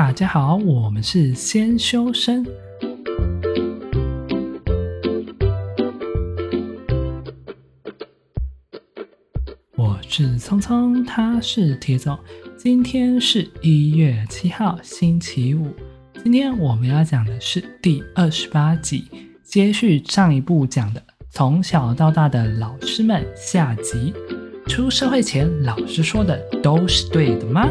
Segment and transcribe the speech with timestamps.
[0.00, 2.46] 大家好，我们是先修身。
[9.74, 12.16] 我是聪聪，他是铁总。
[12.56, 15.74] 今天是一月七号，星期五。
[16.22, 19.10] 今天我们要讲的是第二十八集，
[19.42, 24.14] 接续上一部讲的从小到大的老师们下集。
[24.68, 27.68] 出社会前，老师说的都是对的吗？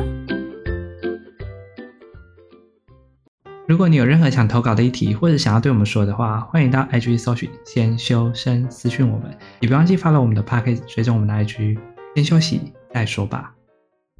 [3.77, 11.77] 如果你有任何想投稿的议题，或者想要对我们说的话，欢迎到 IG 搜寻“先修身”私讯我们，也别忘记 follow 我们的 Podcast，追踪我们的 IG。
[12.15, 13.53] 先休息再说吧。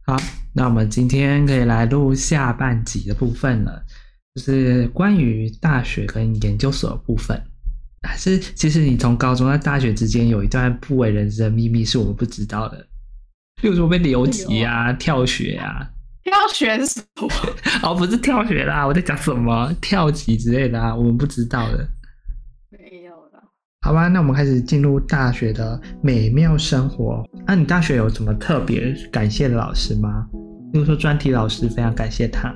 [0.05, 0.15] 好，
[0.53, 3.83] 那我们今天可以来录下半集的部分了，
[4.35, 7.41] 就是关于大学跟研究所的部分。
[8.07, 12.77] 还是其实你从高中到大学之间有一段不为人知的秘密是我们不知道的，
[13.63, 15.89] 例如说被留级啊、跳学啊。
[16.27, 17.29] 跳学什么？
[17.83, 21.87] 哦，不是跳学啦，我在讲什么跳级之类的啊，我们不知道的。
[22.69, 23.41] 没有了。
[23.81, 27.23] 好吧，那我们开始进入大学的美妙生活。
[27.45, 30.27] 那、啊、你大学有什么特别感谢的老师吗？
[30.73, 32.53] 比如说专题老师，非常感谢他。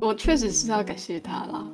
[0.00, 1.66] 我确实是要感谢他啦。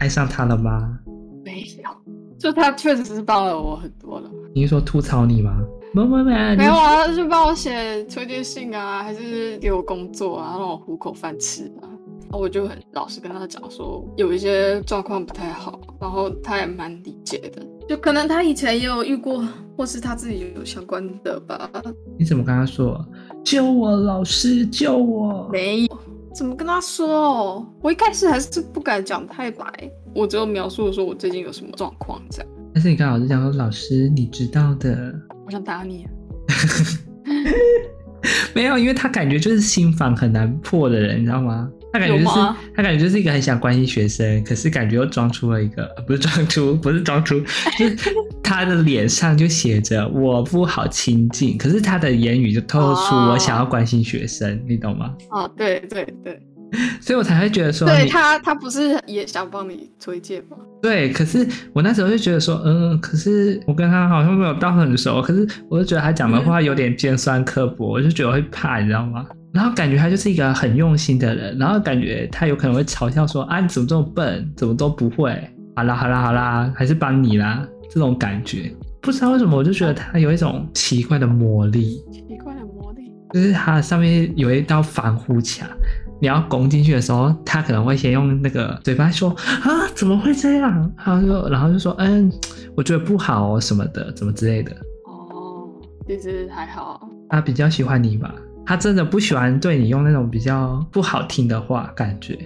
[0.00, 0.98] 爱上他了吗？
[1.42, 4.30] 没有，就他确实是帮了我很多了。
[4.54, 5.58] 你是说吐槽你吗？
[5.92, 11.88] 没没没，没有啊，就帮我写推荐信啊，还是给我工作啊，让我糊口饭吃啊。
[12.32, 17.60] 我就很老实跟他讲说，有一些状况不太好，然后他也蛮理解的。
[17.88, 19.44] 就可能他以前也有遇过，
[19.76, 21.68] 或是他自己有相关的吧。
[22.16, 23.04] 你怎么跟他说？
[23.42, 25.48] 救我，老师，救我！
[25.50, 25.98] 没有，
[26.32, 27.66] 怎么跟他说？
[27.82, 29.66] 我一开始还是不敢讲太白，
[30.14, 32.48] 我只有描述说我最近有什么状况这样。
[32.72, 35.12] 但是你跟老师讲说，老师，你知道的。
[35.50, 36.06] 我想打你，
[38.54, 41.68] 没有，因为他感觉就是心房很难破的人，你知道吗？
[41.92, 42.36] 他感觉就是
[42.76, 47.40] 他感觉就是一个很想关心学生，可是感觉又装出了一个， 不是装出，不是装出，
[47.76, 47.96] 就是
[48.44, 55.16] 他的脸上就写着我不好亲近，可是他的言语就透露出我想要关心学生，哦、你懂吗？
[55.32, 56.40] 哦，对对对。
[57.00, 60.56] 所以我才会觉得说，对他，他不是也想帮你推荐吗？
[60.82, 69.26] 对，可是我那时候就觉得说，嗯，可是我跟他好像没有到很熟，可是我就觉得他讲的话有点尖酸刻薄，我就觉得会怕，你知道吗？
[69.52, 75.36] 然后感觉他就是一个很用心的人，然后感觉他有可能会嘲笑说，啊，你怎么这么笨，怎么都不会？
[75.74, 85.68] 好啦好啦好啦，还是帮你啦，这种感觉，不知道为什么，我就觉得他有一种奇怪的魔力，奇怪的魔力，就是他上面有一道防护墙。
[86.20, 90.92] 你要攻进去的时候，他可能会先用那个嘴巴说啊，怎么会这样？
[90.96, 92.30] 他说，然后就说，嗯，
[92.76, 94.72] 我觉得不好什么的，怎么之类的。
[95.06, 95.66] 哦，
[96.06, 97.08] 其实还好。
[97.28, 98.34] 他比较喜欢你吧？
[98.66, 102.38] 他真的不喜欢对你用那种比较不好听的话，感觉。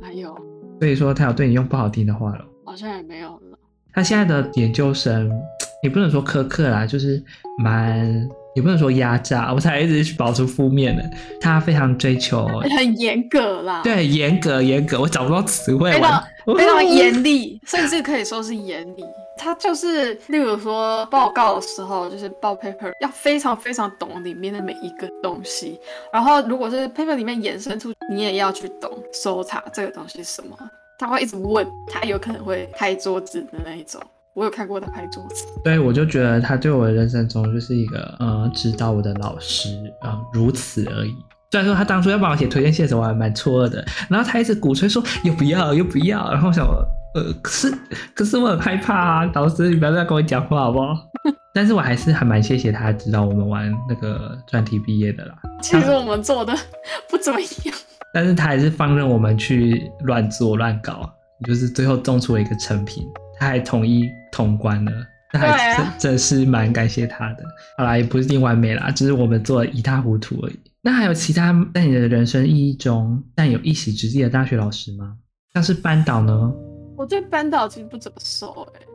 [0.00, 0.32] 哪有？
[0.78, 2.44] 所以说他有对你用不好听的话了？
[2.64, 3.58] 好像也没有了。
[3.92, 5.30] 他现在的研究生，
[5.82, 7.20] 也不能说苛刻啦，就是
[7.58, 8.28] 蛮。
[8.56, 11.04] 也不能说压榨，我才一直去保持负面的。
[11.40, 12.46] 他非常追求，
[12.76, 13.82] 很严格啦。
[13.84, 15.92] 对，严格严格，我找不到词汇。
[15.92, 16.24] 非常
[16.56, 19.04] 非常严 厉，甚至可以说是严厉。
[19.38, 25.78] 他就是，例如说报告的时候，就是报 paper 要非常非常懂里面的每一个东西。
[26.10, 30.56] 然后，如果是 paper 里面衍生出，你也要去懂搜查这个东西是什么。
[30.98, 34.00] 他会一直问，他有可能会拍桌子的那一种。
[34.36, 39.70] 我有看过他拍桌子，对，我就觉得他对我的人生中就是一个呃指导我的老师
[40.02, 41.14] 啊、呃，如此而已。
[41.50, 46.66] 虽然说他当初要帮我写推荐信的时候，我还蛮错愕的，然后他一直鼓吹说又不要又不要，然后我想
[47.14, 47.74] 呃，可是
[48.14, 50.94] 可是我很害怕啊，老师你不要再跟我讲话好不好？
[51.54, 55.34] 但是我还是还蛮谢谢他指导我们玩那个专题毕业的啦。
[55.62, 56.54] 其实我们做的
[57.08, 57.74] 不怎么样，
[58.12, 61.10] 但是他还是放任我们去乱做乱搞，
[61.46, 63.02] 就是最后种出了一个成品。
[63.38, 64.92] 他还同意通关了，
[65.32, 67.44] 那还真、啊、真是蛮感谢他的。
[67.78, 70.60] 好啦，也不是定完美啦，只是我们做的一塌糊涂而已。
[70.82, 75.14] 那还有其他在你的人生意义中但有一席之地的大学老师吗？
[75.54, 76.52] 像是班导呢？
[76.98, 78.86] 我对班导其实不怎么熟哎、欸。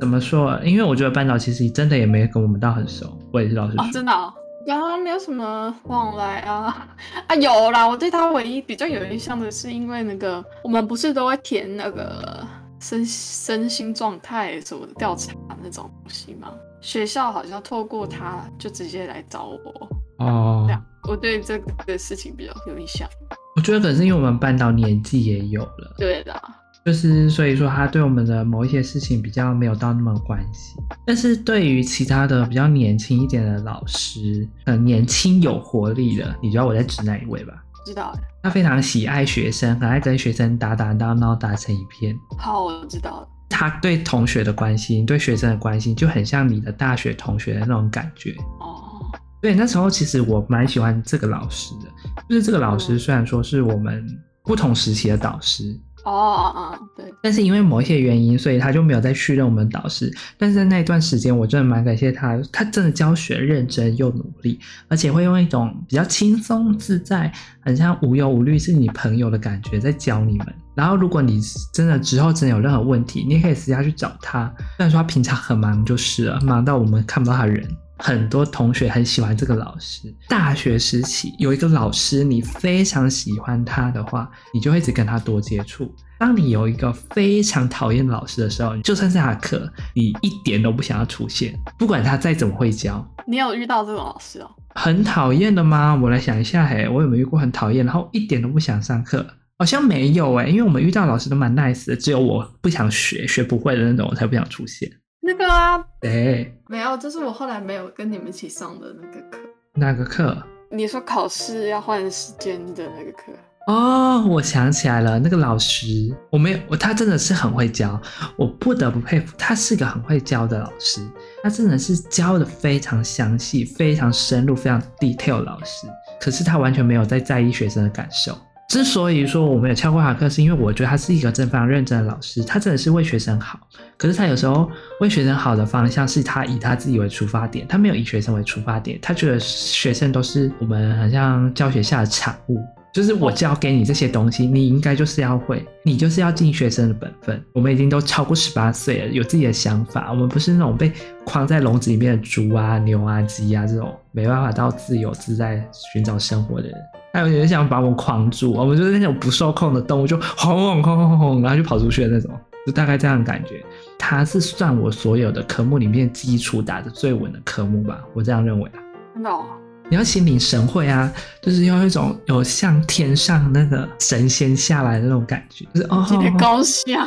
[0.00, 0.58] 怎么说？
[0.64, 3.18] 因为我觉得班导其实真的也没跟我们到很熟。
[3.30, 4.32] 我也是老师，哦、真的、哦，
[4.66, 6.88] 刚刚没有什么往来啊
[7.26, 12.46] 啊有啦，我对他唯一比较有印象的是，因为那个我们不是都会填那个。
[12.80, 15.32] 身身心状态什么的调查
[15.62, 16.52] 那种东西吗？
[16.80, 20.64] 学校好像透过他就直接来找我哦。
[20.66, 23.08] 这样，我对这个事情比较有印象。
[23.56, 26.40] 我觉得可能是因为我们班导年纪也有了，对的，
[26.86, 30.80] 就是所以说他对我们的某一些事情比较没有到那么关心。
[31.04, 37.54] 但是对于其他的比较年轻一点的老师，很年轻有活力的，你知道我在指哪一位吧？
[37.88, 38.20] 知道哎。
[38.42, 42.14] 他非常喜爱学生，很爱跟学生打打闹闹，打成一片。
[42.38, 43.28] 好，我知道了。
[43.48, 48.36] 他对同学的关心，对学生的关心，就很像你的大学同学的那种感觉。
[48.60, 51.86] 哦，对，那时候其实我蛮喜欢这个老师的，
[52.28, 54.06] 就是这个老师虽然说是我们
[54.44, 55.74] 不同时期的导师。
[56.08, 57.12] 哦哦哦，对。
[57.22, 60.10] 但是因为某一些原因，所以他就没有再续任我们导师。
[60.36, 64.58] 但是在那段时间，我真的蛮感谢他，他真的教学认真又努力，
[64.88, 70.46] 而且会用一种比较轻松自在、很像无忧无虑是你朋友的感觉在教你们。
[70.74, 71.40] 然后如果你
[71.74, 74.52] 真的之后真的有任何问题，你也可以私下去找他。
[74.76, 77.68] 虽然说他平常很忙就是了，忙到我们看不到他人。
[77.98, 80.14] 很多同学很喜欢这个老师。
[80.28, 85.92] 大学时期有一个老师，你非常喜欢他的话，你就会一直跟他多接触。
[86.18, 93.06] 当你有一个非常讨厌老师的时候，就算是他课，你一点都不想要出现，不管他再怎么会教。
[93.26, 94.50] 你有遇到这种老师哦？
[94.74, 95.94] 很讨厌的吗？
[95.94, 99.24] 我来想一下，嘿，我有没有遇过很讨厌，然后一点都不想上课？
[99.58, 104.88] 好像没有诶，因为我们遇到老师都蛮 nice 的，只有我不想学，学不会的那种，我才不想出现。
[105.20, 109.38] 那个啊，对，没有，这是我后来没有跟你们一起上的那个课。
[109.74, 110.36] 那个课？
[110.70, 113.32] 你说考试要换时间的那个课。
[113.66, 115.86] 哦，我想起来了，那个老师，
[116.30, 118.00] 我没有，我他真的是很会教，
[118.36, 121.06] 我不得不佩服，他是个很会教的老师，
[121.42, 125.86] 他真的是教的非常详细、非常深入、非常 detail 老师，
[126.18, 128.38] 可是他完全没有在在意学生的感受。
[128.68, 133.58] 之所以说我没有翘过他课，是因为我觉得他是一个真非常认真的老师，他真的是为学生好。
[133.96, 134.70] 可是他有时候
[135.00, 142.58] 为学生好的方向是他以他自己为出发点，他没有以学生为出发点，他觉得学生都是我们好像教学下的产物。
[142.92, 147.42] 就是我教给你这些东西，你应该就是要会，你就是要尽学生的本分。
[147.54, 150.92] 我们已经都超过十八岁了，有自己的想法，我们不是那种被
[151.24, 156.76] 框在笼子里面的猪啊、牛啊、鸡啊这种没办法到自由自在寻找生活的人。
[157.12, 162.30] 还有人想把我们框住，我们就是那种不受控的动物，就轰轰轰轰轰，然后就跑出去的那种，
[162.66, 163.64] 就大概这样的感觉。
[163.98, 168.78] 它是算我所有的科目里面基础打得最稳的科目吧，我这样认为啊。
[169.14, 169.44] 真的哦。
[169.90, 171.10] 你要心领神会啊，
[171.40, 177.06] 就是要一种有像天上那个神仙下来的那种感觉，就是哦，有点高下，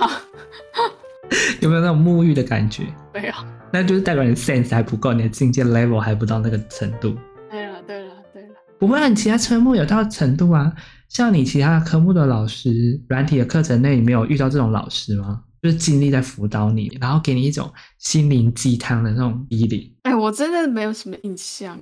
[1.61, 2.83] 有没有那种沐浴的感觉？
[3.13, 3.33] 没有，
[3.71, 7.15] 那就是代表你 sense 还不够，你的境界 level 还不到那个程度。
[8.81, 10.73] 不会，你其他科目有到程度啊？
[11.07, 15.43] 像你其他科目的老师，软体的课程内，你没有遇到这种老师吗？
[15.61, 19.95] 就是尽力在辅导你，然后给你一种心灵鸡汤的那种逼力。
[20.01, 21.79] 哎，我真的没有什么印象。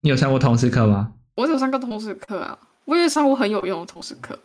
[0.00, 1.12] 你有上过通识课吗？
[1.36, 4.36] 我有上过通识课啊，我也上过很有用的通识课，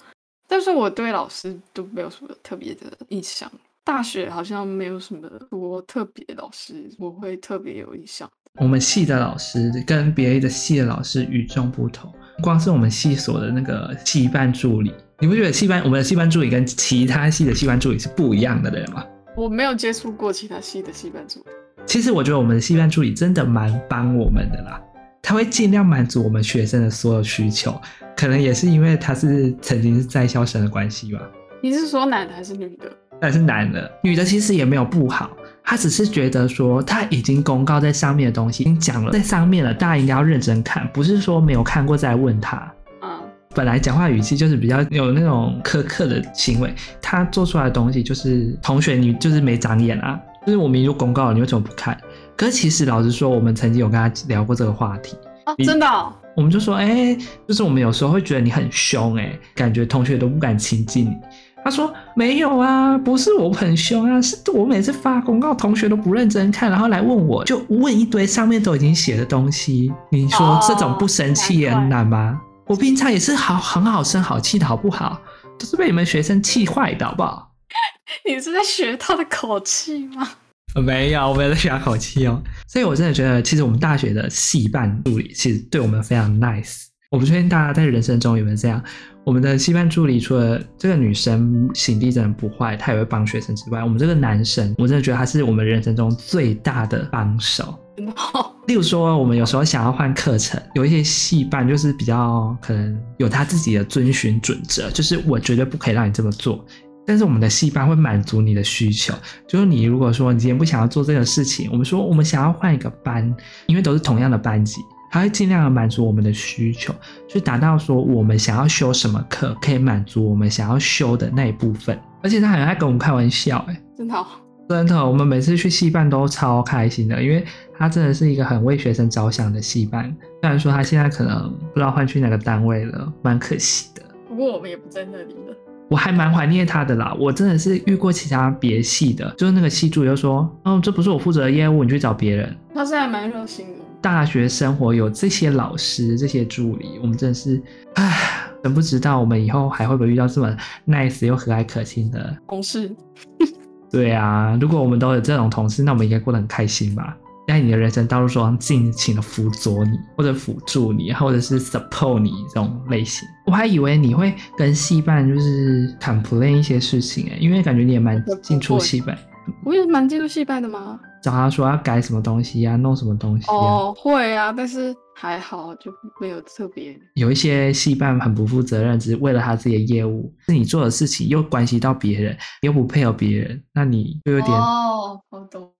[0.47, 3.51] 但是我对老师都没有什么特别的印象。
[3.83, 8.29] 大学好像没有什么多特别老师，我会特别有印象。
[8.59, 19.05] 我们系的老师跟别的系的老师与众不同，光是我们系所的那个系办助理，你不觉得系办我们的系办助理跟其他系的系办助理是不一样的人吗？
[19.37, 21.45] 我没有接触过其他系的系办助理。
[21.85, 24.81] 其实我觉得我们的系办助理真的蛮帮我们的啦。
[25.21, 27.79] 他会尽量满足我们学生的所有需求，
[28.17, 31.21] 可能也是因为他是曾经是在校生的关系吧。
[31.63, 32.91] 你是说男的还是女的？
[33.21, 35.29] 但是男的，女的其实也没有不好，
[35.63, 42.71] 他只是觉得说他已经公告在上面的东西已经讲了在上面了，大家应该要认真看，不是说没有看过再问他。
[43.01, 43.09] 嗯，
[43.55, 51.97] 本来讲话语气就是比较有那种苛刻的行为，他做出来的东西就是同学你就是没长眼啊，就是我明明就公告了，你为什么不看？
[52.35, 61.15] 可是其实老实说，我们曾经有跟他聊过这个话题啊，真的、哦，我们就说，哎、欸，就是我们有时候会觉得你很凶，哎，感觉同学都不敢亲近你。
[61.63, 69.91] 他说没有啊，不是我很凶啊，是我每次发公告，同学都不认真看，然后来问我就问一堆上面都已经写的东西。
[70.11, 72.39] 你说这种不生气也很难吗？
[72.41, 75.21] 哦、我平常也是好很好生好气的好不好？
[75.59, 77.51] 都是被你们学生气坏的好不好？
[78.27, 80.27] 你是在学他的口气吗？
[80.83, 82.41] 没有，我没有在学口气哦。
[82.67, 86.85] 所以，我真的觉得，其实我们大学的系办助理其实对我们非常 nice。
[87.09, 88.81] 我不确定大家在人生中有没有这样。
[89.23, 97.77] 我们的戏班助理除了这个女生心地真的不坏，她也会帮学生之外，我们这个男生，我真的觉得他是我们人生中最大的帮手。
[98.67, 106.63] 例如说，我们有时候想要换课程，有一些戏班就是比较可能有他自己的遵循准则，就是我绝对不可以让你这么做。
[107.05, 109.13] 但是我们的戏班会满足你的需求，
[109.47, 113.35] 就是你如果说你今天不想要做这个事情，我们说我们想要换一个班，
[113.67, 114.81] 因为都是同样的班级，
[115.11, 116.95] 他会尽量的满足我们的需求，
[117.27, 121.99] 去达到说我们想要修什么课可以满足我们想要修的那一部分。
[122.23, 124.39] 而且他很爱跟我们开玩笑，哎，真的好。
[124.69, 127.43] 真的，我们每次去戏班都超开心的，因为
[127.77, 130.05] 他真的是一个很为学生着想的戏班。
[130.41, 134.01] 虽然说他现在可能不知道换去哪个单位了，蛮可惜的。
[134.29, 135.53] 不过我们也不在那里了。
[135.89, 142.55] 我还蛮怀念他的啦，我真的是遇过其他别系的，就是那个系主又说，哦，这不是我负责的业务，你去找别人。
[142.73, 143.80] 他现在蛮热心的。
[144.01, 147.61] 大学生活有这些老师、这些助理，我们真的是，
[147.95, 152.91] 唉，真不知道我们以后还会不会遇到这么 nice 又和蔼可亲的同事。
[153.91, 157.15] 对啊，如果我们都有这种同事，那我们应该过得很开心吧？
[157.47, 163.27] 在你的人生道路上尽情的辅佐你，或者辅助你，或者是 support 你这种类型。
[163.45, 169.17] 我还以为你会跟戏办就是 complain 一些事情诶，因为感觉你也蛮进出戏办。
[169.65, 170.97] 我也蛮进入戏办的吗？
[171.21, 173.53] 找他说要改什么东西呀、啊，弄什么东西、啊？
[173.53, 176.99] 哦，会啊，但是还好，就没有特别。
[177.15, 185.71] 有一些戏办很不负责任，只是为了他自己的业务，是你做的事情又关系到别人，又不配合别人，那你就有点哦，我懂，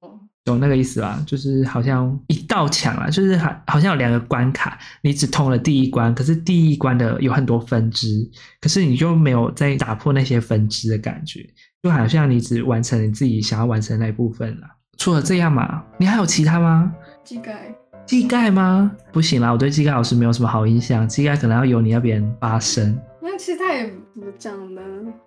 [0.46, 1.24] 懂那个意思吧？
[1.26, 8.08] 就是好像一道墙啊，就是好好像有两个关卡，你只通了第一关，可是第一关的有很多分支，
[8.60, 11.44] 可是你就没有再打破那些分支的感觉，
[11.82, 14.68] 就好像你只完成你自己想要完成的那一部分了。
[15.02, 16.94] 除了这样嘛，你还有其他吗？
[17.24, 17.74] 技盖，
[18.06, 18.92] 技盖吗？
[19.12, 22.96] 不行啦，我对技盖老师没有什么好印象，技盖可能要由你那边发声。
[23.20, 24.82] 那其实他也怎么讲呢？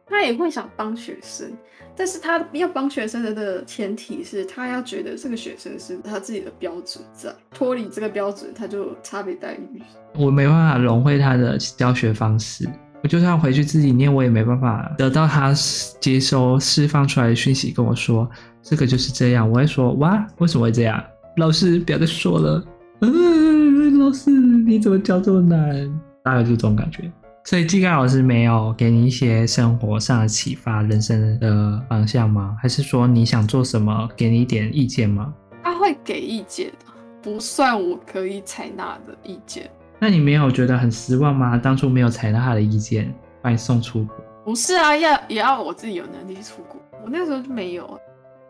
[0.07, 1.51] 他也会想帮学生，
[1.97, 9.83] 但是他要帮学生的的前提是他要觉得这个学生是他自己的标准在，脱离这个标准他就差别待遇。
[10.15, 12.69] 我没办法融会他的教学方式。
[13.05, 15.53] 我就算回去自己念，我也没办法得到他
[16.01, 18.27] 接收释放出来的讯息，跟我说
[18.63, 19.47] 这个就是这样。
[19.47, 21.05] 我会说哇，为什么会这样？
[21.37, 22.65] 老师不要再说了。
[23.03, 26.01] 嗯，老师你怎么教这么难？
[26.23, 27.13] 大概就这种感觉。
[27.45, 32.57] 所以技概老师没有给你一些生活上的启发、人生的方向吗？
[32.59, 35.31] 还是说你想做什么，给你一点意见吗？
[35.63, 36.73] 他会给意见，
[37.21, 39.71] 不算我可以采纳的意见。
[40.05, 41.57] 那你没有觉得很失望吗？
[41.57, 44.15] 当初没有采纳他的意见，把你送出国？
[44.45, 46.79] 不是啊，要也要我自己有能力出国。
[47.03, 47.99] 我那时候就没有。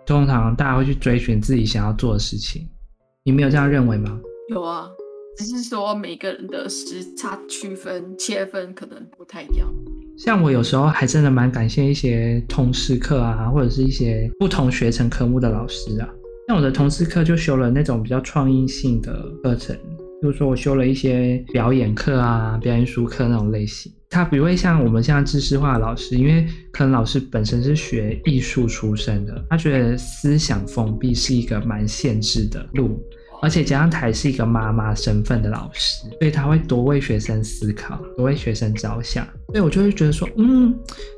[0.05, 2.69] 通常大家会去追寻自己想要做的事情，
[3.23, 4.19] 你没有这样认为吗？
[4.49, 4.89] 有啊，
[5.37, 9.73] 只是说每个人的时差区分切分可能不太一样。
[10.19, 16.09] 像我有时候还真的蛮感谢一些通识课啊，或者是一些不同学程科目的老师啊。
[16.49, 19.79] 像我的通识课就修了那种比较创意性的课程。
[20.25, 32.99] 就是说，我修了一些表演课啊、表演术课那种类型，他不会像我们像知识化的老师，因为可能老师本身是学艺术出身的，他觉得思想封闭是一个蛮限制的路，
[33.43, 40.75] 而且加上他还是一个妈妈身份的老师，所以他会多为学生思考，多为学生着想，所以我就会觉得说，嗯，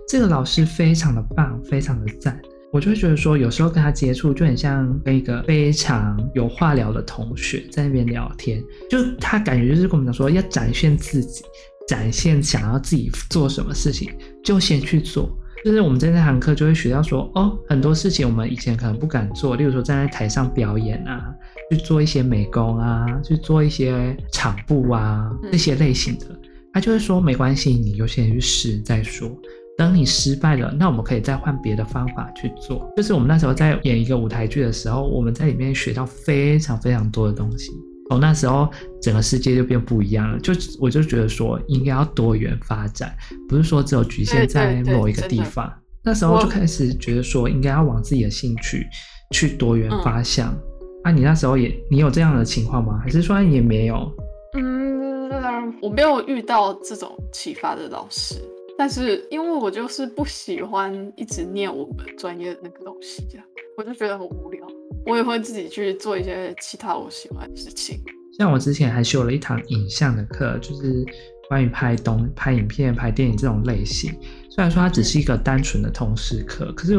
[0.09, 2.37] 这个老师非常的棒，非常的赞。
[2.73, 11.45] 我就会觉得说，有时候跟他接触就很像跟一个非常有话聊的同学在那边聊天，就他感觉就是跟我们讲说，要展现自己，
[11.89, 14.11] 展现想要自己做什么事情，
[14.45, 15.31] 就先去做。
[15.65, 21.35] 就是我们在那堂课就会学到说，哦，很多事情我们以前可能不敢做，例如说站在台上表演啊，
[21.71, 26.27] 去做一些美工啊，去做一些场布啊这些类型的，
[26.73, 29.29] 他就会说没关系，你就先去试再说。
[29.77, 32.91] 等你失败了，那我们可以再换别的方法去做。
[32.97, 37.71] 就是我们那时候在演一个舞台剧的时候，我们在里面学到非常非常多的东西。
[38.09, 38.69] 从那时候，
[39.03, 40.39] 整个世界就变不一样了。
[40.39, 43.13] 就我就觉得说，应该要多元发展，
[43.49, 45.71] 不是说只有局限在某一个地方。
[46.05, 48.87] 那时候就开始觉得说，应该要往自己的兴趣
[49.33, 50.55] 去多元发向。
[50.55, 50.61] 嗯、
[51.03, 53.01] 啊，你那时候也你有这样的情况吗？
[53.03, 54.09] 还是说你也没有？
[54.57, 58.37] 嗯，我没有遇到这种启发的老师。
[58.79, 64.67] 但是因为我就是不喜欢一直念我们专业的那个东西，这样我就觉得很无聊。
[65.05, 68.01] 我也会自己去做一些其他我喜欢的事情。
[68.39, 71.05] 像我之前还修了一堂影像的课，就是
[71.49, 74.13] 关于拍东、拍影片、拍电影这种类型。
[74.51, 76.99] 虽然说它只是一个单纯的通识课，可是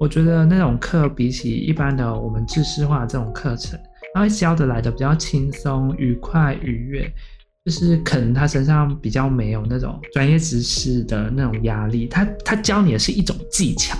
[0.00, 3.78] 我觉得那种课比起一般的我们知识化这种课程，
[4.14, 7.12] 它会教得来的比较轻松、愉快、愉悦。
[7.64, 13.96] 就是可能他身上比较没有那种专业知识的那种压力，他他教你的是一种技巧，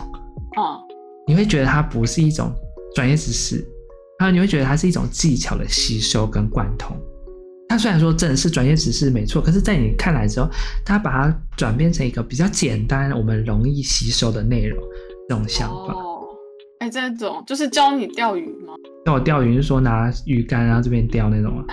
[0.57, 0.81] 哦，
[1.29, 2.53] 你会觉得它不是一种
[2.93, 3.59] 专业知识，
[4.19, 6.97] 然后你会觉得它是一种技巧的吸收跟贯通。
[7.69, 10.49] 他虽然说真的是专业知识没错，可是在你看来之后，
[10.85, 14.79] 他把它转变成一个比较简单、我们容易吸收的内容，
[15.29, 15.95] 这种想法。
[15.95, 16.21] 哦，
[16.81, 18.75] 哎，这种就是教你钓鱼吗？
[19.07, 21.65] 教我钓鱼是说拿鱼竿然后这边钓那种吗？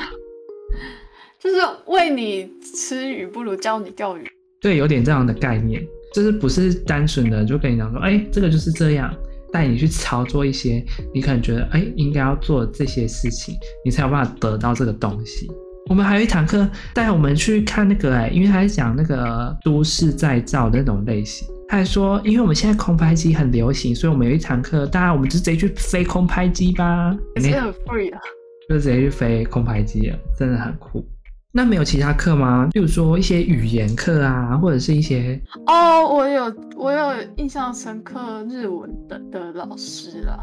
[1.41, 1.55] 就是
[1.87, 4.23] 喂你吃鱼，不如教你钓鱼。
[4.61, 5.81] 对，有点这样的概念，
[6.13, 9.13] 就是不是单纯的就跟你讲说，哎，这个就是这样，
[9.51, 13.55] 带你去操作一些你可能觉得哎应该要做这些事情，
[13.85, 15.49] 你才有办法得到这个东西。
[15.89, 21.47] 我们还有一堂课带我们去看那个哎，因为他是讲那个都市再造的那种类型。
[21.69, 27.15] 他还说，因为我们现在空拍机很流行，所以我们有一堂课，大家我们就直接去飞空拍机吧。
[27.35, 28.19] 这很 free 啊，
[28.67, 31.07] 就直接去飞空拍机了，真的很酷。
[31.51, 32.69] 那没有其他课吗？
[32.71, 35.41] 比如说一些语言课啊，或者是一些……
[35.65, 40.37] 哦，我有我有印象深刻日文的的老师啦，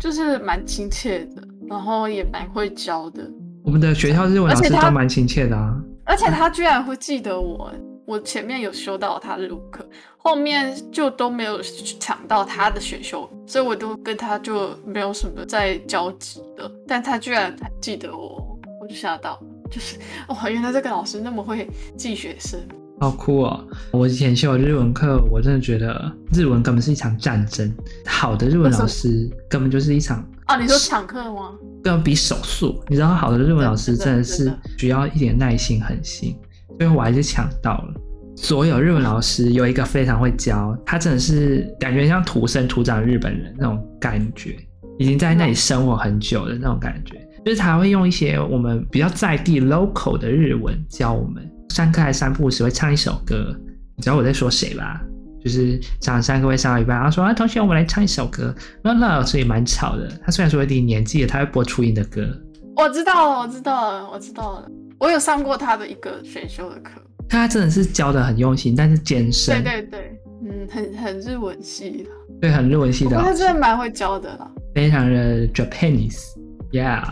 [0.00, 3.30] 就是蛮亲切的，然后也蛮会教的。
[3.62, 7.70] 我们的学校日文老师都蛮亲切的啊，而且他居然会记得我。
[8.04, 16.70] 我前面有修到他日文课，后面就都没有抢到他的选修，所以我都跟他就没有什么再交集的。
[16.86, 19.40] 但他居然还记得我，我就吓到，
[19.72, 19.96] 就是
[20.28, 22.60] 哇，原来这个老师那么会记学生，
[23.00, 23.66] 好酷哦！
[23.90, 27.72] 我以前修日文课，我真的觉得日文根本是一场战争，
[28.04, 30.22] 好的日文老师根本就是一场。
[30.44, 31.52] 啊，你说抢课吗？
[31.82, 36.36] 更比手速，你知道，好的日文老师真的是需要一点耐心、狠心。
[36.78, 37.94] 最后我还是抢到了。
[38.36, 44.56] 所有日文老师有一个非常会教，他真的是感觉像土生土长的日本人那种感觉，
[44.98, 47.21] 已经在那里生活很久的那种感觉。
[47.44, 51.48] 就是他会用一些我们比较在地 local 的日文教我们。
[51.70, 53.56] 上课还三不五时会唱一首歌，
[53.96, 55.00] 你知道我在说谁吧？
[55.42, 58.54] 就是上上课会上到一半，然后说啊，同学，我们来唱一首歌。
[58.82, 62.28] 那那老师也蛮吵的，他虽然说有点年纪了，他会播初音的歌。
[62.76, 64.68] 我知道了，我知道了，我知道了。
[64.98, 66.92] 我有上过他的一个选修的课，
[67.28, 69.64] 他真的是教的很用心，但是艰深。
[69.64, 73.18] 对对对，嗯，很很日文系的，对，很日文系的。
[73.18, 77.02] 他真的蛮会教的啦，非常的 Japanese，yeah。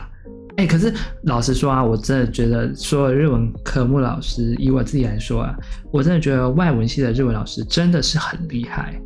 [0.56, 0.92] 哎、欸，可是
[1.22, 5.56] 老实说啊，我真的觉得所有日文科目老师，以我自己来说啊，
[5.92, 9.00] 我真的觉得外文系的日文老师真的是很厉害。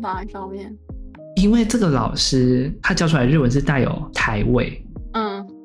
[0.00, 0.76] 哪一方面？
[1.36, 4.84] 因为这个老师他教出来的日文是带有台味。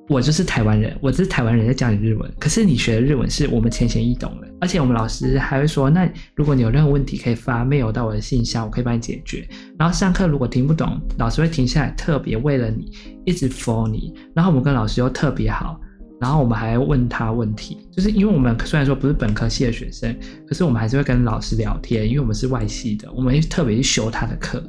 [0.10, 2.30] 我就是台湾人，我是台湾人在教你日文。
[2.38, 9.48] 可是你学的日文是我们浅显易懂的，而且我们老师还会说，那如果你有任何问题，可以发 mail 到我的信箱，我可以帮你解决。
[9.80, 12.92] 然后上课如果听不懂，老师会停下来，特别为了你
[13.24, 14.14] 一直 for 你。
[14.36, 15.80] 然后我们跟老师又特别好，
[16.20, 20.14] 然后我们还要问他问题，就是因为我们虽然说不是本科系的学生，
[20.46, 24.62] 可是我们还是会跟老师聊天，因为我们是外系的，我们特别去修他的课。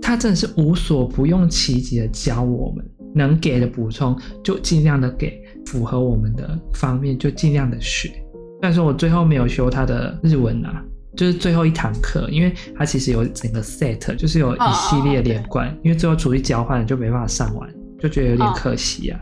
[0.00, 2.84] 他真的是无所不用其极的教我们。
[3.14, 8.10] 能给的补充就尽量的给，符合我们的方面就尽量的学。
[8.60, 10.82] 但是我最后没有修他的日文啊，
[11.16, 19.20] 就是最后一堂课，因为他其实有整个 set，就是有一系列连贯，因为最后出去交换就没办法上完，就觉得有点可惜啊。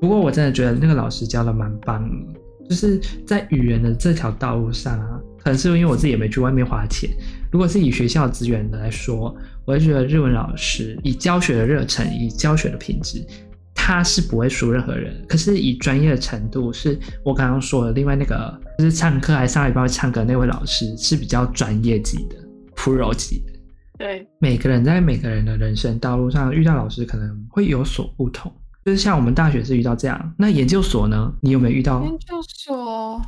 [0.00, 7.08] 不过我真的觉得那个老师教的蛮棒的，就是在语言的这条道路上啊，可能是因为我自己也没去外面花钱。
[7.52, 9.34] 如果是以学校资源的来说，
[9.70, 13.24] 我会觉得日文老师以教学的热忱，以教学的品质，
[13.72, 15.24] 他是不会输任何人。
[15.28, 22.34] 可是以专业的程度，是我刚刚说的，另外那个就是唱歌还上礼拜会唱歌那位老师是比较专业级的
[22.74, 23.52] ，pro 级的。
[23.96, 28.52] 对，每个人在每个人的人生道路上遇到老师可能会有所不同。
[28.84, 31.32] 就是像我们大学是遇到这样，那研究所呢？
[31.40, 32.02] 你有没有遇到？
[32.02, 33.22] 研究所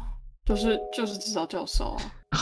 [0.44, 1.96] 就是就是指导教授。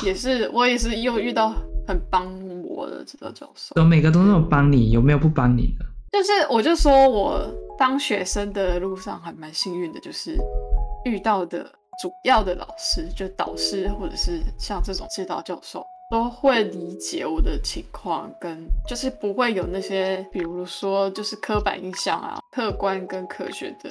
[0.06, 1.52] 也是，我也是又遇到
[1.90, 2.24] 很帮
[2.64, 3.74] 我的指导教授。
[3.74, 5.84] 有每个都那么帮你，有没有不帮你的？
[6.12, 7.44] 就是我就说我
[7.76, 10.36] 当学生的路上还蛮幸运的，就是
[11.04, 11.64] 遇到的
[12.00, 23.90] 主要的老师，就导师或者是像这种指导教授，都会理解我的情况，跟就是不会有那些，比如说就是刻板印象啊，客观跟科学的。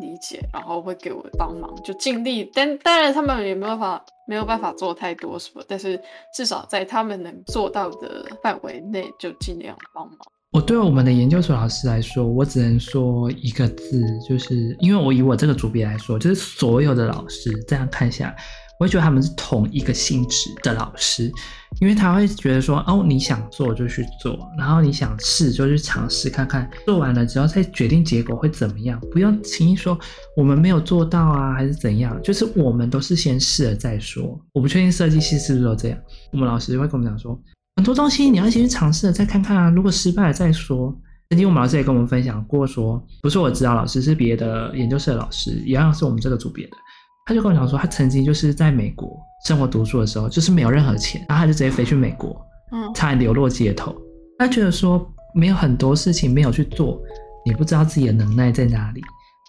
[0.00, 2.50] 理解，然后会给我帮忙，就尽力。
[2.54, 5.62] 但当然，他们也没有办法，没有办法做太多什么。
[5.66, 6.00] 但是
[6.34, 10.18] 至少在他们能做到的范围内，就尽量帮忙。
[10.52, 18.36] 我对我们的研究所老师来说，我只能说一个字，就是因为我以我这个组别来说，就是所有的老师这样看下来。
[18.78, 21.32] 我会觉得他们是同一个性质的老师，
[21.80, 29.98] 因为他会觉得说，哦，你想做就去做，然后你想试就去尝试看看，做完了之后再决定结果会怎么样，不用轻易说
[30.36, 34.40] 我们没有做到啊，还是怎样，就是我们都是先试了再说。
[34.52, 35.98] 我不确定设计系是不是都这样，
[36.32, 37.38] 我们老师会跟我们讲说，
[37.76, 40.96] 很多东西你要先去尝试了再看看啊，如果失败了再说。
[41.28, 46.76] 曾经我们老师也跟我们分享过说，不是我指导老师，是别的研究室的老师，一样是我们这个组别的。
[47.26, 52.36] 他就跟我讲说，他曾经就是在美国生活读书的时候，就是没有任何钱，然后他就直接飞去美国，
[52.72, 53.94] 嗯，差点流落街头。
[54.40, 57.00] 他觉得说，没有很多事情没有去做，
[57.44, 59.00] 你不知道自己的能耐在哪里；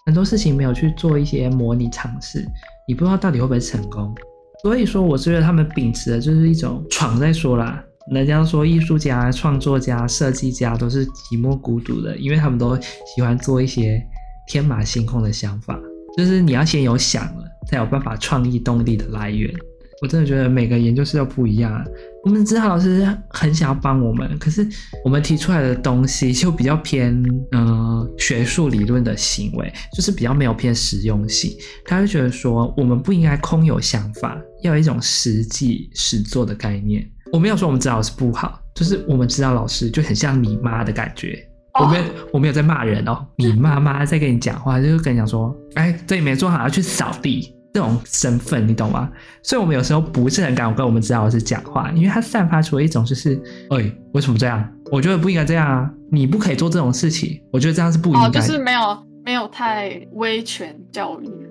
[0.06, 2.46] 很多事情没有去做一些模拟尝试，
[2.86, 4.14] 你不知道到底会不会成功。
[4.62, 7.82] 所以说，我是觉得他们秉持的就是一种闯再说啦，
[8.12, 12.78] 人家说艺术家、创作家、设计家都是寂寞孤独的，因为他们都
[13.16, 14.00] 喜欢做一些
[14.46, 15.76] 天马行空的想法，
[16.16, 19.52] 就是你要先有想了，才有办法创意动力的来源。
[20.00, 21.84] 我真的觉得每个研究室都不一样啊。
[22.24, 24.66] 我们指导老师很想要帮我们，可是
[25.04, 27.14] 我们提出来的东西就比较偏
[27.52, 31.50] 嗯、呃、学术理论的行为，就是比较没有偏实用性。
[31.84, 37.08] 他就觉得说我们不应该空有想法，要有一种实际实做的概念。
[37.32, 41.38] 我没有说我们指导老师不好，就是我们指导老师就很像你妈的感觉。
[41.80, 47.54] 我没有我没有在骂人哦，你妈妈在跟你讲话，就是跟你讲说，哎，这里没做好，要去扫地。
[47.78, 49.08] 这种身份，你懂吗？
[49.40, 54.68] 所以我们有时候不是很敢跟我们指导老师讲话，因为他散发出了一种就是，哎，为什么这样？
[54.90, 55.88] 我觉得不应该这样啊！
[56.10, 58.26] 你不可以做这种事情，我觉得这样是不应该。
[58.26, 61.47] 哦，就是没有没有太威权教育。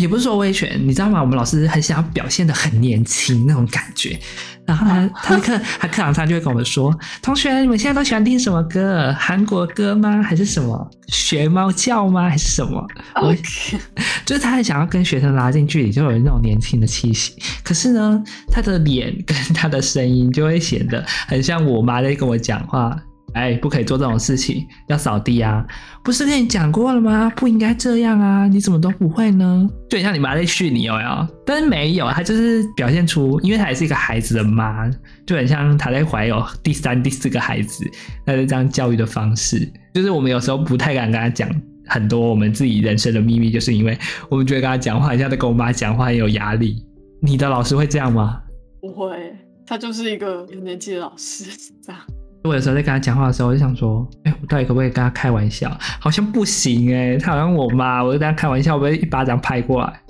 [0.00, 1.20] 也不是说威权，你知道吗？
[1.20, 4.18] 我们老师很想要表现的很年轻那种感觉，
[4.64, 9.14] 然后他他的课他课堂上就会跟我们说：“同学，你们现在都喜欢听什么歌？
[9.18, 10.22] 韩国歌吗？
[10.22, 12.28] 还是什么学猫叫吗？
[12.28, 13.78] 还是什么？” Okay.
[14.24, 17.34] 就是他很想要跟学生拉近距离，就有那种年轻的气息。
[17.62, 22.96] 可是呢，他的脸跟他的声音就会显得很像我妈在跟我讲话。
[23.34, 25.64] 哎，不可以做这种事情，要扫地啊！
[26.02, 27.30] 不是跟你讲过了吗？
[27.36, 28.46] 不应该这样啊！
[28.48, 29.68] 你怎么都不会呢？
[29.88, 34.90] 就很像你妈在训你哦哟，但是没有，她就是表现出，因为她也是一个孩子的妈，
[35.26, 37.84] 就很像她在怀有第三、第四个孩子，
[38.26, 39.70] 她是这样教育的方式。
[39.94, 41.48] 就是我们有时候不太敢跟她讲
[41.86, 46.84] 很多我们自己人生的秘密，就是因为我们觉得跟她讲话，像在跟我妈讲话，很有压力。
[47.22, 48.40] 你的老师会这样吗？
[48.80, 51.44] 不会，他就是一个有年纪的老师，
[51.84, 52.00] 这样。
[52.42, 55.76] 我有时候在跟他讲话的时候，我就想说，哎、我到底可不可以跟他开玩笑？
[56.00, 60.00] 好像不行哎、他好像我妈，我就跟他开玩笑，我被一巴掌拍过来，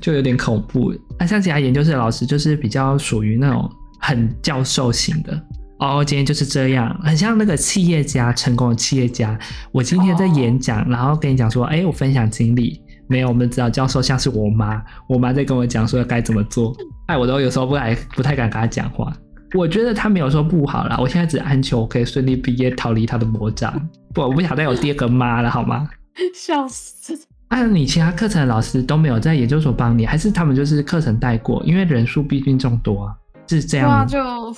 [0.00, 0.94] 就有点恐怖。
[1.18, 3.68] 那、像其他研究室的老师，就是比较属于那种
[4.00, 5.42] 很教授型的。
[5.80, 9.36] 哦，今天就是这样，很像那个企业家，成功的企业家。
[9.72, 12.80] 我今天在演讲，然后跟你讲说，哎、我分享经历。
[13.08, 16.72] 没有，我们知道教授像是我妈，我妈在跟我讲说该怎么做，
[17.08, 19.12] 哎，我都有时候不太不太敢跟他讲话。
[19.54, 23.72] 我觉得他没有说不好啦，我现在只安求我可以顺利毕业，逃离他的魔掌。
[24.14, 25.88] 不，我不想再有第二个妈了，好吗？
[26.34, 27.18] 笑死！
[27.48, 31.62] 啊，你其他课程的老师都没有在研究所帮你，还是他们就是课程带过？
[31.64, 33.14] 因为人数毕竟众多啊，
[33.46, 34.06] 是这样吗？
[34.06, 34.56] 对啊，就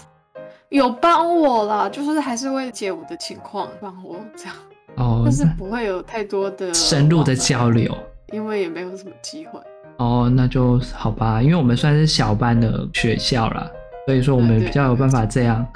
[0.70, 4.54] 有帮我啦，就是还是会解我的情况，帮我这样。
[4.96, 7.96] 哦，但是不会有太多的深入的交流，
[8.32, 9.60] 因为也没有什么机会。
[9.98, 13.68] 哦，那就好吧，因为我们算是小班的学校啦。
[14.06, 15.66] 所以说我们比较有办法这样，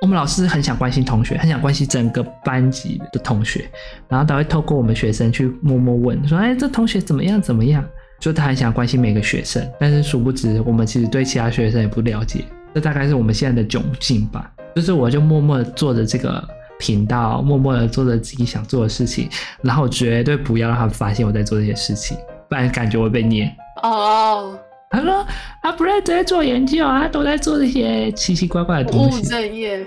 [0.00, 3.68] 我们老师很想关心同学，很想关心整个班级的同学，
[4.08, 7.40] 然后他会透过我们学生去默默问，说：“哎，这同学怎么样？
[7.40, 7.84] 怎么样？”
[8.20, 12.44] 就他很想关心每个学生，但是殊不知我们其实对其他学生也不了解，
[12.74, 14.50] 这大概是我们现在的窘境吧。
[14.74, 16.42] 就是我就默默的做着这个
[16.78, 19.28] 频道，默默的做着自己想做的事情，
[19.62, 22.16] 然后绝对不要让他们发现我在做这些事情，
[22.48, 23.54] 不然感觉我会被念。
[23.82, 24.58] 哦。
[24.90, 25.26] 他说
[25.60, 29.86] ：“他不认真做研究，啊都在做这些奇奇怪怪的东西。”不务正业，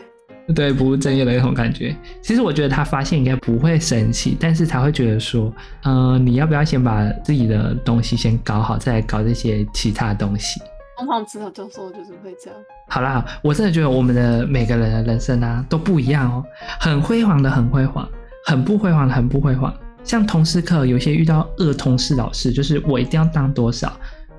[0.53, 1.95] 对，不务正业的那种感觉。
[2.21, 5.53] 其实我觉得他发现应该不会生气，但是他会觉得说
[5.85, 10.59] ：“嗯、呃，你要不要先把自己的东西先搞好，再来搞这些其他的东西？”
[10.97, 12.59] 通常指导教授就是会这样。
[12.89, 16.43] 好啦，我真的觉得我们的每个人的人生啊都不一样哦，
[16.79, 18.09] 很辉煌的很辉煌，
[18.45, 19.73] 很不辉煌的很不辉煌。
[20.03, 23.91] 像通识课，有些遇到恶通识老师，就是我一定要当多少。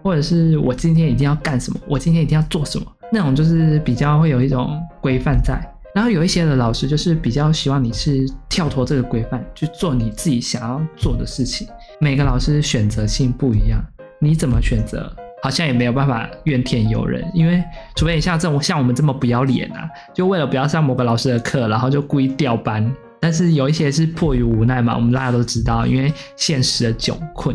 [0.09, 5.61] 或者是我今天一定要干什么，我今天一定要做什么，那种就是比较会有一种规范在。
[5.94, 11.68] 然后有一些的老师就是比较希望你是跳脱这个规范去做你自己想要做的事情。
[12.01, 13.85] 每个老师选择性不一样，
[14.18, 17.23] 你怎么选择，好像也没有办法怨天尤人。
[17.35, 17.62] 因为
[17.94, 22.90] 除非你像这种像我们这么不要脸啊，就为了不要上某个老师的课，然后就故意调班。
[23.21, 27.55] 但是有一些是迫于无奈嘛，我们大家都知道，因为现实的窘困。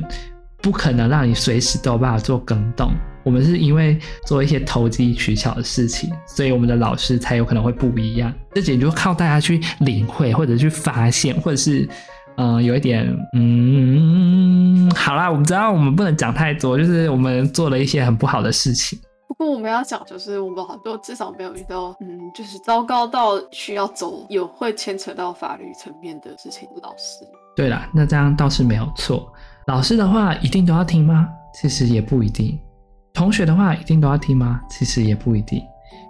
[0.63, 2.89] 不可能让你随时都有办法做更动。
[3.23, 8.34] 我们是因为做一些投机取巧的事情，所以我们的老师才有可能会不一样。
[8.54, 11.88] 这简直就靠大家去领会，或者去发现，或者是
[12.38, 18.99] 嗯、呃，有一点嗯，好啦，我们知道我们不能讲太多，就是我们做了一些很不好的事情。
[19.28, 27.26] 不过我们要讲，就是我们好多至少没有遇到，嗯，就是糟糕到需要走有会牵扯到法律层面的事情的老师。
[27.56, 29.33] 对啦，那这样倒是没有错。
[29.67, 31.30] 老师的话一定都要听吗？
[31.54, 32.60] 其实也不一定。
[33.13, 34.60] 同学的话一定都要听吗？
[34.69, 35.62] 其实也不一定。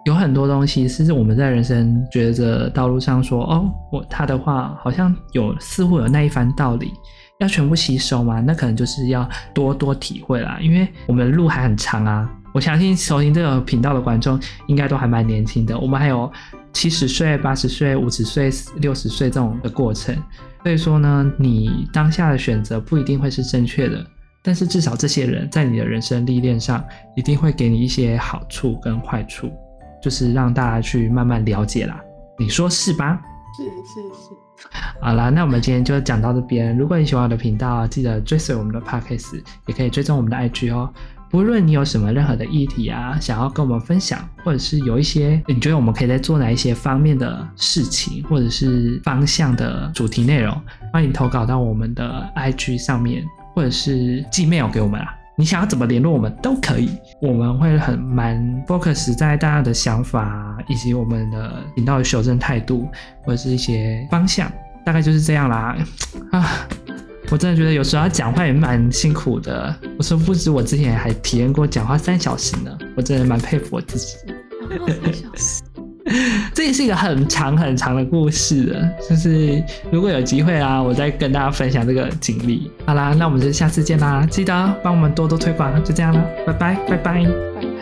[0.06, 6.92] 有很多东西是我们在人生抉择道路上说，哦，我他的话好像有似乎有那一番道理，
[7.40, 8.42] 要全部吸收吗？
[8.42, 12.30] 那可能就是要多多体会啦，因为我们路还很长啊。
[12.54, 16.32] 我相信收听这个频道的观众应该都还蛮年轻的，我们还有
[16.72, 20.16] 七十岁、八十岁、五十岁、六十岁这种的过程。
[20.62, 24.06] 所以说呢，你当下的选择不一定会是正确的，
[24.42, 26.82] 但是至少这些人在你的人生历练上，
[27.18, 29.52] 一定会给你一些好处跟坏处，
[30.02, 32.00] 就是让大家去慢慢了解啦。
[32.40, 33.20] 你说是吧？
[33.58, 33.70] 是是
[34.24, 34.30] 是。
[35.02, 36.78] 好啦，那我们今天就讲到这边。
[36.78, 40.90] 如果你喜欢我的频道，记得追随我们的 Podcast，也可以追踪我们的 IG 哦。
[41.34, 50.56] 不论你有什么任何的议题啊，想要跟我们分享，或者是有一些你觉得我们可以在做哪一些方面的事情，或者是方向的主题内容，
[50.94, 55.08] 欢迎投稿到我们的 IG 上面，或者是寄 mail 给我们啊。
[55.36, 62.88] 你想要怎么联络我们都可以，我们会很蛮 focus 在大家的想法以及我们的频道的修正态度，
[63.24, 64.52] 或者是一些方向，
[64.86, 65.76] 大概就是这样啦
[66.32, 66.46] 啊。
[67.30, 69.74] 我真的觉得有时候要讲话也蛮辛苦的。
[69.98, 74.18] 我说不止我之前还体验过讲话三小时呢，我真的蛮佩服我自己。
[74.70, 75.62] 三小时，
[76.54, 78.90] 这也是一个很长很长的故事的。
[79.10, 82.72] 就是如果有机会啊，我再跟大家分享这个经历。
[82.86, 85.84] 好啦，那我们就下次见啦，记得帮我们多多推广。
[85.84, 87.73] 就这样了，拜拜，拜拜。